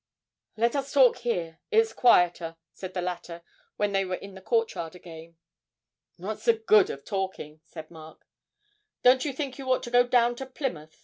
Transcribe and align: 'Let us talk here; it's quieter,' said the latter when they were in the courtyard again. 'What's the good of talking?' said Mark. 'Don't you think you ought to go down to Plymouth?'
'Let 0.57 0.75
us 0.75 0.91
talk 0.91 1.17
here; 1.17 1.59
it's 1.69 1.93
quieter,' 1.93 2.57
said 2.73 2.95
the 2.95 3.03
latter 3.03 3.43
when 3.75 3.91
they 3.91 4.03
were 4.03 4.15
in 4.15 4.33
the 4.33 4.41
courtyard 4.41 4.95
again. 4.95 5.37
'What's 6.17 6.45
the 6.45 6.53
good 6.55 6.89
of 6.89 7.05
talking?' 7.05 7.61
said 7.65 7.91
Mark. 7.91 8.25
'Don't 9.03 9.25
you 9.25 9.31
think 9.31 9.59
you 9.59 9.71
ought 9.71 9.83
to 9.83 9.91
go 9.91 10.07
down 10.07 10.35
to 10.37 10.47
Plymouth?' 10.47 10.97